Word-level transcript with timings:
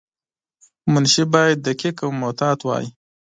منشي 0.91 1.23
باید 1.33 1.57
دقیق 1.67 1.97
او 2.05 2.09
محتاط 2.21 2.59
وای. 2.63 2.85